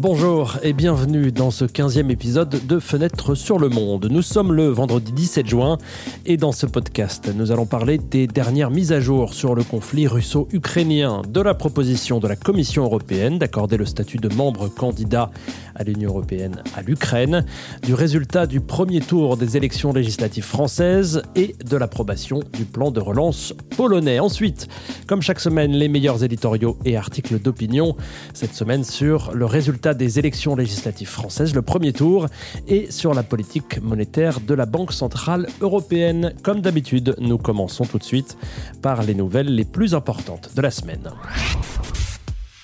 [0.00, 4.08] Bonjour et bienvenue dans ce 15e épisode de Fenêtre sur le Monde.
[4.10, 5.76] Nous sommes le vendredi 17 juin
[6.24, 10.06] et dans ce podcast, nous allons parler des dernières mises à jour sur le conflit
[10.06, 15.30] russo-ukrainien, de la proposition de la Commission européenne d'accorder le statut de membre candidat
[15.74, 17.44] à l'Union européenne à l'Ukraine,
[17.82, 23.00] du résultat du premier tour des élections législatives françaises et de l'approbation du plan de
[23.00, 24.18] relance polonais.
[24.18, 24.66] Ensuite,
[25.06, 27.96] comme chaque semaine, les meilleurs éditoriaux et articles d'opinion.
[28.32, 32.26] Cette semaine sur le résultat des élections législatives françaises, le premier tour,
[32.68, 36.32] et sur la politique monétaire de la Banque centrale européenne.
[36.42, 38.36] Comme d'habitude, nous commençons tout de suite
[38.82, 41.10] par les nouvelles les plus importantes de la semaine.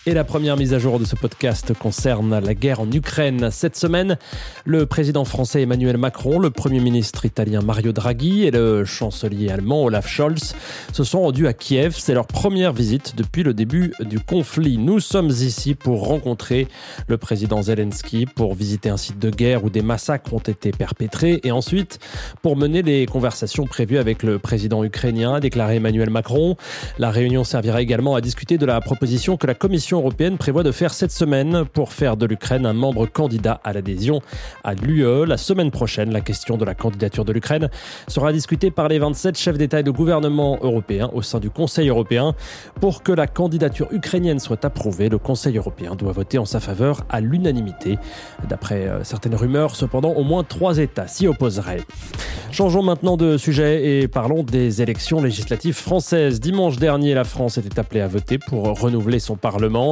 [0.09, 3.49] Et la première mise à jour de ce podcast concerne la guerre en Ukraine.
[3.51, 4.19] Cette semaine,
[4.65, 9.83] le président français Emmanuel Macron, le premier ministre italien Mario Draghi et le chancelier allemand
[9.83, 10.55] Olaf Scholz
[10.93, 11.97] se sont rendus à Kiev.
[11.99, 14.79] C'est leur première visite depuis le début du conflit.
[14.79, 16.69] Nous sommes ici pour rencontrer
[17.09, 21.41] le président Zelensky, pour visiter un site de guerre où des massacres ont été perpétrés
[21.43, 21.99] et ensuite
[22.43, 26.57] pour mener les conversations prévues avec le président ukrainien, a déclaré Emmanuel Macron.
[27.01, 30.73] La réunion servira également à discuter de la proposition que la Commission européenne prévoit de
[30.73, 34.21] faire cette semaine pour faire de l'Ukraine un membre candidat à l'adhésion
[34.65, 35.27] à l'UE.
[35.27, 37.69] La semaine prochaine, la question de la candidature de l'Ukraine
[38.09, 41.89] sera discutée par les 27 chefs d'État et de gouvernement européens au sein du Conseil
[41.89, 42.35] européen.
[42.81, 47.05] Pour que la candidature ukrainienne soit approuvée, le Conseil européen doit voter en sa faveur
[47.09, 47.99] à l'unanimité.
[48.49, 51.83] D'après euh, certaines rumeurs, cependant, au moins trois États s'y opposeraient.
[52.51, 56.41] Changeons maintenant de sujet et parlons des élections législatives françaises.
[56.41, 59.86] Dimanche dernier, la France était appelée à voter pour renouveler son Parlement.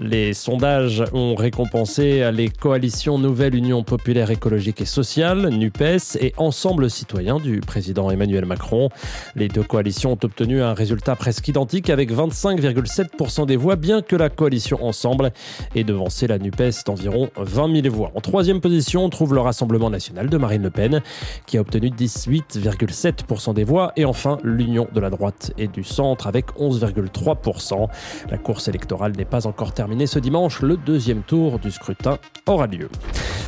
[0.00, 6.90] Les sondages ont récompensé les coalitions Nouvelle Union Populaire Écologique et Sociale, NUPES, et Ensemble
[6.90, 8.88] Citoyen du président Emmanuel Macron.
[9.34, 14.16] Les deux coalitions ont obtenu un résultat presque identique avec 25,7% des voix, bien que
[14.16, 15.32] la coalition Ensemble
[15.74, 18.12] ait devancé la NUPES d'environ 20 000 voix.
[18.14, 21.02] En troisième position, on trouve le Rassemblement national de Marine Le Pen,
[21.46, 26.26] qui a obtenu 18,7% des voix, et enfin l'Union de la droite et du centre
[26.26, 27.88] avec 11,3%.
[28.30, 32.66] La course électorale n'est pas encore terminé ce dimanche, le deuxième tour du scrutin aura
[32.66, 32.88] lieu.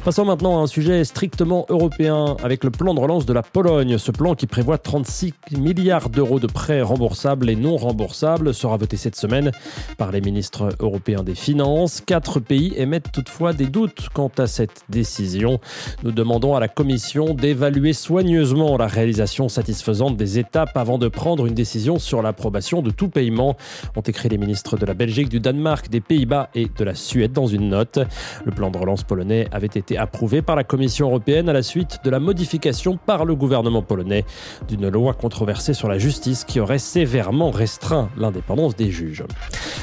[0.08, 3.98] Passons maintenant à un sujet strictement européen avec le plan de relance de la Pologne.
[3.98, 8.96] Ce plan qui prévoit 36 milliards d'euros de prêts remboursables et non remboursables sera voté
[8.96, 9.50] cette semaine
[9.98, 12.00] par les ministres européens des Finances.
[12.00, 15.60] Quatre pays émettent toutefois des doutes quant à cette décision.
[16.04, 21.44] Nous demandons à la Commission d'évaluer soigneusement la réalisation satisfaisante des étapes avant de prendre
[21.44, 23.58] une décision sur l'approbation de tout paiement,
[23.94, 27.32] ont écrit les ministres de la Belgique, du Danemark, des Pays-Bas et de la Suède
[27.34, 27.98] dans une note.
[28.46, 31.98] Le plan de relance polonais avait été approuvé par la Commission européenne à la suite
[32.04, 34.24] de la modification par le gouvernement polonais
[34.68, 39.24] d'une loi controversée sur la justice qui aurait sévèrement restreint l'indépendance des juges.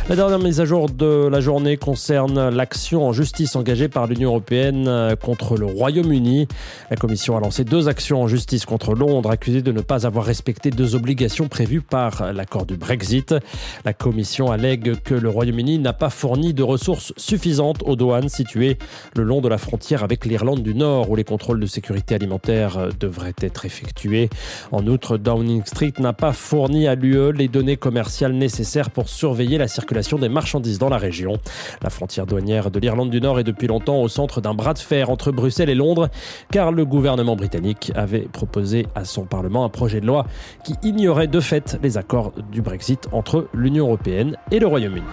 [0.09, 4.29] La dernière mise à jour de la journée concerne l'action en justice engagée par l'Union
[4.29, 6.47] européenne contre le Royaume-Uni.
[6.89, 10.25] La Commission a lancé deux actions en justice contre Londres, accusée de ne pas avoir
[10.25, 13.35] respecté deux obligations prévues par l'accord du Brexit.
[13.83, 18.77] La Commission allègue que le Royaume-Uni n'a pas fourni de ressources suffisantes aux douanes situées
[19.15, 22.77] le long de la frontière avec l'Irlande du Nord, où les contrôles de sécurité alimentaire
[22.77, 24.29] euh, devraient être effectués.
[24.71, 29.57] En outre, Downing Street n'a pas fourni à l'UE les données commerciales nécessaires pour surveiller
[29.57, 31.37] la circulation des marchandises dans la région.
[31.81, 34.79] La frontière douanière de l'Irlande du Nord est depuis longtemps au centre d'un bras de
[34.79, 36.09] fer entre Bruxelles et Londres,
[36.51, 40.25] car le gouvernement britannique avait proposé à son Parlement un projet de loi
[40.63, 45.05] qui ignorait de fait les accords du Brexit entre l'Union européenne et le Royaume-Uni.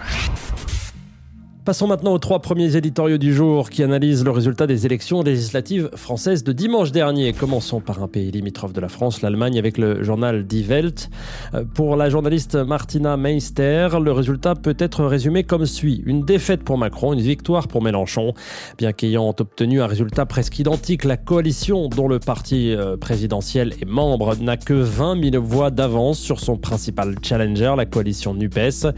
[1.65, 5.91] Passons maintenant aux trois premiers éditoriaux du jour qui analysent le résultat des élections législatives
[5.95, 7.33] françaises de dimanche dernier.
[7.33, 11.09] Commençons par un pays limitrophe de la France, l'Allemagne, avec le journal Die Welt.
[11.55, 16.03] Euh, pour la journaliste Martina Meister, le résultat peut être résumé comme suit.
[16.05, 18.35] Une défaite pour Macron, une victoire pour Mélenchon.
[18.77, 23.87] Bien qu'ayant obtenu un résultat presque identique, la coalition dont le parti euh, présidentiel est
[23.87, 28.89] membre n'a que 20 000 voix d'avance sur son principal challenger, la coalition NUPES.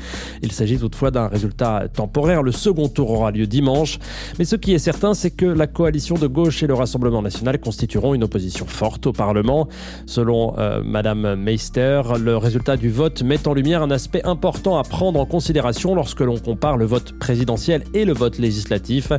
[0.41, 2.43] Il s'agit toutefois d'un résultat temporaire.
[2.57, 3.99] Second tour aura lieu dimanche.
[4.39, 7.59] Mais ce qui est certain, c'est que la coalition de gauche et le Rassemblement national
[7.59, 9.69] constitueront une opposition forte au Parlement.
[10.07, 14.83] Selon euh, Madame Meister, le résultat du vote met en lumière un aspect important à
[14.83, 19.13] prendre en considération lorsque l'on compare le vote présidentiel et le vote législatif.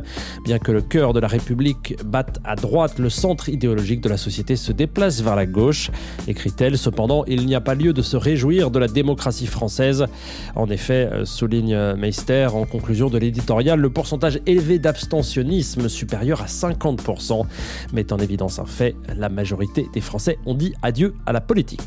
[0.44, 4.16] Bien que le cœur de la République batte à droite, le centre idéologique de la
[4.16, 5.90] société se déplace vers la gauche.
[6.28, 10.06] Écrit-elle, cependant, il n'y a pas lieu de se réjouir de la démocratie française.
[10.54, 16.46] En effet, euh, souligne Meister en conclusion de l'éditorial le pourcentage élevé d'abstentionnisme supérieur à
[16.46, 17.44] 50%
[17.92, 21.80] met en évidence un fait, la majorité des Français ont dit adieu à la politique.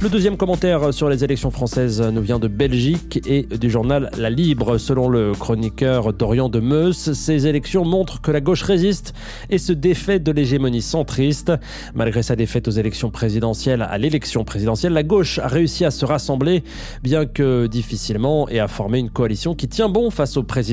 [0.00, 4.30] Le deuxième commentaire sur les élections françaises nous vient de Belgique et du journal La
[4.30, 4.78] Libre.
[4.78, 9.12] Selon le chroniqueur Dorian de Meus, ces élections montrent que la gauche résiste
[9.50, 11.52] et se défait de l'hégémonie centriste.
[11.94, 16.06] Malgré sa défaite aux élections présidentielles, à l'élection présidentielle, la gauche a réussi à se
[16.06, 16.64] rassembler,
[17.02, 20.69] bien que difficilement, et à former une coalition qui tient bon face au président.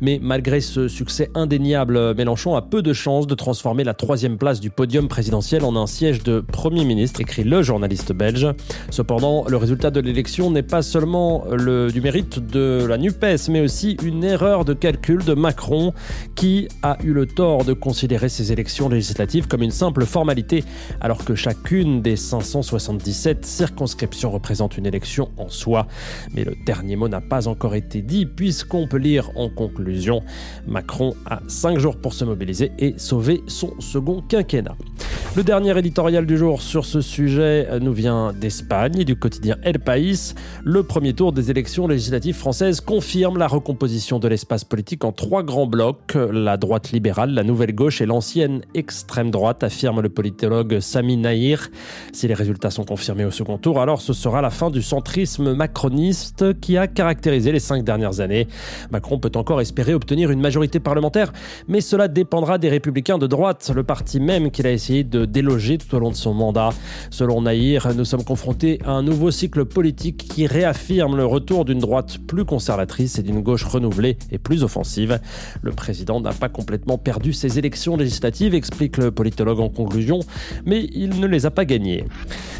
[0.00, 4.60] Mais malgré ce succès indéniable, Mélenchon a peu de chances de transformer la troisième place
[4.60, 8.48] du podium présidentiel en un siège de Premier ministre, écrit le journaliste belge.
[8.90, 13.60] Cependant, le résultat de l'élection n'est pas seulement le, du mérite de la NUPES, mais
[13.60, 15.92] aussi une erreur de calcul de Macron
[16.34, 20.64] qui a eu le tort de considérer ces élections législatives comme une simple formalité,
[21.00, 25.86] alors que chacune des 577 circonscriptions représente une élection en soi.
[26.34, 30.22] Mais le dernier mot n'a pas encore été dit, puisqu'on peut lire en conclusion
[30.66, 34.76] Macron a 5 jours pour se mobiliser et sauver son second quinquennat.
[35.36, 40.34] Le dernier éditorial du jour sur ce sujet nous vient d'Espagne du quotidien El País.
[40.62, 45.42] Le premier tour des élections législatives françaises confirme la recomposition de l'espace politique en trois
[45.42, 50.78] grands blocs, la droite libérale, la nouvelle gauche et l'ancienne extrême droite, affirme le politologue
[50.78, 51.68] Sami Nahir.
[52.12, 55.54] Si les résultats sont confirmés au second tour, alors ce sera la fin du centrisme
[55.54, 58.46] macroniste qui a caractérisé les cinq dernières années.
[58.92, 61.32] Macron peut encore espérer obtenir une majorité parlementaire,
[61.68, 65.78] mais cela dépendra des républicains de droite, le parti même qu'il a essayé de déloger
[65.78, 66.70] tout au long de son mandat.
[67.10, 71.78] Selon Nahir, nous sommes confrontés à un nouveau cycle politique qui réaffirme le retour d'une
[71.78, 75.20] droite plus conservatrice et d'une gauche renouvelée et plus offensive.
[75.62, 80.20] Le président n'a pas complètement perdu ses élections législatives, explique le politologue en conclusion,
[80.64, 82.04] mais il ne les a pas gagnées.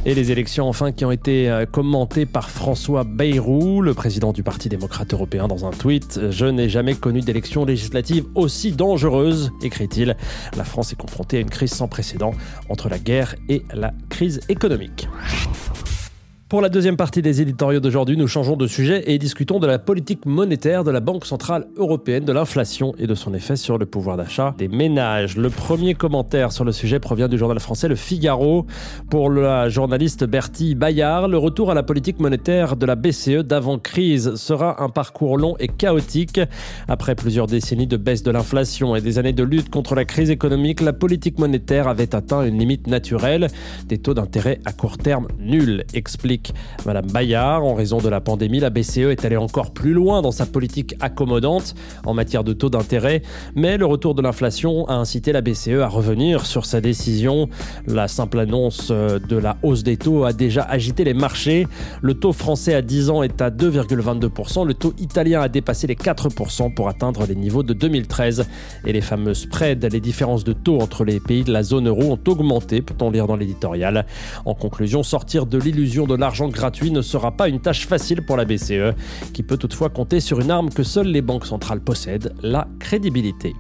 [0.06, 4.42] Et les élections enfin qui ont été euh, commentées par François Bayrou, le président du
[4.42, 6.20] Parti démocrate européen dans un tweet.
[6.50, 10.16] N'ai jamais connu d'élection législative aussi dangereuse, écrit-il.
[10.56, 12.32] La France est confrontée à une crise sans précédent
[12.68, 15.08] entre la guerre et la crise économique.
[16.54, 19.80] Pour la deuxième partie des éditoriaux d'aujourd'hui, nous changeons de sujet et discutons de la
[19.80, 23.86] politique monétaire de la Banque Centrale Européenne, de l'inflation et de son effet sur le
[23.86, 25.36] pouvoir d'achat des ménages.
[25.36, 28.66] Le premier commentaire sur le sujet provient du journal français Le Figaro.
[29.10, 34.36] Pour la journaliste Bertie Bayard, le retour à la politique monétaire de la BCE d'avant-crise
[34.36, 36.38] sera un parcours long et chaotique.
[36.86, 40.30] Après plusieurs décennies de baisse de l'inflation et des années de lutte contre la crise
[40.30, 43.48] économique, la politique monétaire avait atteint une limite naturelle,
[43.88, 46.43] des taux d'intérêt à court terme nuls, explique
[46.86, 47.62] Madame Bayard.
[47.64, 50.94] En raison de la pandémie, la BCE est allée encore plus loin dans sa politique
[51.00, 51.74] accommodante
[52.04, 53.22] en matière de taux d'intérêt,
[53.54, 57.48] mais le retour de l'inflation a incité la BCE à revenir sur sa décision.
[57.86, 61.66] La simple annonce euh, de la hausse des taux a déjà agité les marchés.
[62.02, 65.94] Le taux français à 10 ans est à 2,22%, le taux italien a dépassé les
[65.94, 68.46] 4% pour atteindre les niveaux de 2013
[68.84, 72.12] et les fameux spreads, les différences de taux entre les pays de la zone euro
[72.12, 74.06] ont augmenté, peut-on lire dans l'éditorial.
[74.44, 78.38] En conclusion, sortir de l'illusion de l'argent gratuit ne sera pas une tâche facile pour
[78.38, 78.94] la BCE,
[79.34, 83.52] qui peut toutefois compter sur une arme que seules les banques centrales possèdent, la crédibilité.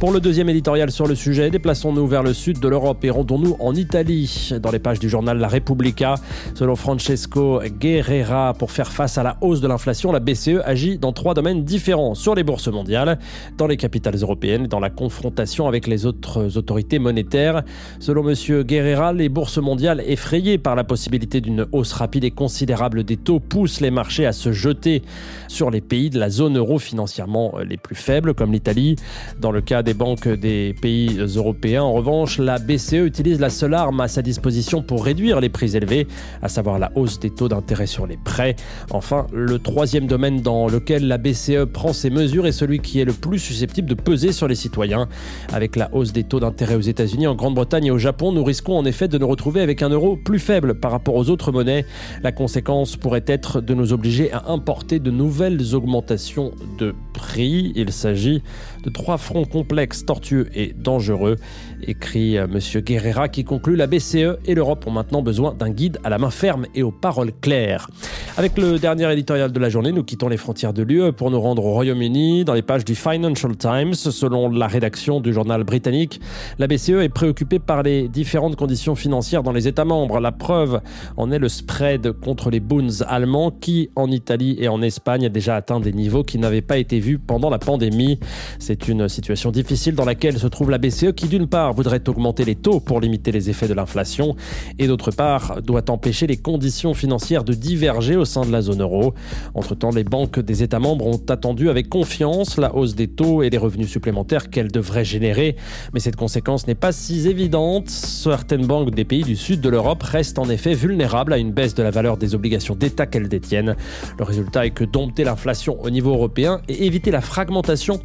[0.00, 3.56] Pour le deuxième éditorial sur le sujet, déplaçons-nous vers le sud de l'Europe et rendons-nous
[3.58, 6.14] en Italie, dans les pages du journal La Repubblica.
[6.54, 11.12] Selon Francesco Guerrera, pour faire face à la hausse de l'inflation, la BCE agit dans
[11.12, 13.18] trois domaines différents sur les bourses mondiales,
[13.56, 17.64] dans les capitales européennes et dans la confrontation avec les autres autorités monétaires.
[17.98, 18.62] Selon M.
[18.62, 23.40] Guerrera, les bourses mondiales effrayées par la possibilité d'une hausse rapide et considérable des taux
[23.40, 25.02] pousse les marchés à se jeter
[25.48, 28.94] sur les pays de la zone euro financièrement les plus faibles, comme l'Italie.
[29.40, 33.72] Dans le cas des banques des pays européens, en revanche, la BCE utilise la seule
[33.72, 36.06] arme à sa disposition pour réduire les prix élevés,
[36.42, 38.54] à savoir la hausse des taux d'intérêt sur les prêts.
[38.90, 43.06] Enfin, le troisième domaine dans lequel la BCE prend ses mesures est celui qui est
[43.06, 45.08] le plus susceptible de peser sur les citoyens.
[45.54, 48.76] Avec la hausse des taux d'intérêt aux États-Unis, en Grande-Bretagne et au Japon, nous risquons
[48.76, 51.86] en effet de nous retrouver avec un euro plus faible par rapport aux autres monnaies
[52.22, 57.72] la conséquence pourrait être de nous obliger à importer de nouvelles augmentations de prix.
[57.74, 58.42] Il s'agit
[58.82, 61.36] de trois fronts complexes, tortueux et dangereux,
[61.82, 62.58] écrit M.
[62.58, 66.30] Guerrera qui conclut la BCE et l'Europe ont maintenant besoin d'un guide à la main
[66.30, 67.88] ferme et aux paroles claires.
[68.36, 71.40] Avec le dernier éditorial de la journée, nous quittons les frontières de l'UE pour nous
[71.40, 72.44] rendre au Royaume-Uni.
[72.44, 76.20] Dans les pages du Financial Times, selon la rédaction du journal britannique,
[76.58, 80.20] la BCE est préoccupée par les différentes conditions financières dans les États membres.
[80.20, 80.80] La preuve
[81.16, 85.28] en est le spread contre les Bunds allemands qui, en Italie et en Espagne, a
[85.28, 88.20] déjà atteint des niveaux qui n'avaient pas été vus pendant la pandémie.
[88.58, 92.44] C'est une situation difficile dans laquelle se trouve la BCE qui, d'une part, voudrait augmenter
[92.44, 94.36] les taux pour limiter les effets de l'inflation
[94.78, 98.82] et d'autre part, doit empêcher les conditions financières de diverger au sein de la zone
[98.82, 99.14] euro.
[99.54, 103.50] Entre-temps, les banques des États membres ont attendu avec confiance la hausse des taux et
[103.50, 105.56] les revenus supplémentaires qu'elle devrait générer.
[105.94, 107.88] Mais cette conséquence n'est pas si évidente.
[107.88, 111.74] Certaines banques des pays du sud de l'Europe restent en effet vulnérables à une baisse
[111.74, 113.76] de la valeur des obligations d'État qu'elles détiennent.
[114.18, 118.00] Le résultat est que dompter l'inflation au niveau européen et éviter la fragmentation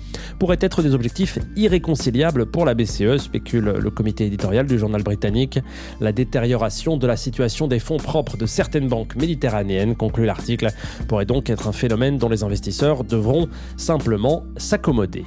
[0.54, 5.58] pourraient être des objectifs irréconciliables pour la BCE, spécule le comité éditorial du journal britannique.
[6.00, 10.68] La détérioration de la situation des fonds propres de certaines banques méditerranéennes, conclut l'article,
[11.08, 15.26] pourrait donc être un phénomène dont les investisseurs devront simplement s'accommoder.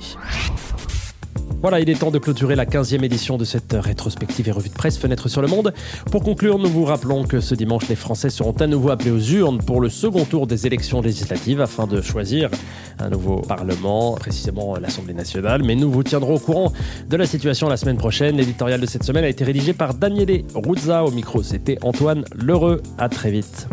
[1.63, 4.75] Voilà, il est temps de clôturer la 15e édition de cette rétrospective et revue de
[4.75, 5.73] presse Fenêtre sur le Monde.
[6.11, 9.19] Pour conclure, nous vous rappelons que ce dimanche, les Français seront à nouveau appelés aux
[9.19, 12.51] urnes pour le second tour des élections législatives afin de choisir
[12.99, 15.63] un nouveau Parlement, précisément l'Assemblée nationale.
[15.65, 16.73] Mais nous vous tiendrons au courant
[17.09, 18.37] de la situation la semaine prochaine.
[18.37, 21.05] L'éditorial de cette semaine a été rédigé par Daniele Ruzza.
[21.05, 22.83] Au micro, c'était Antoine Lheureux.
[22.99, 23.67] À très vite.